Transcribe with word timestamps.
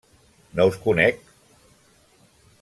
-No 0.59 0.65
us 0.71 0.79
conec. 0.85 1.21